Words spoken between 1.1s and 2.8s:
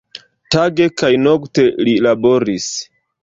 nokte li laboris.